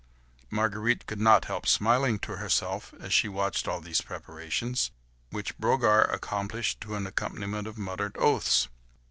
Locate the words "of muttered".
7.67-8.15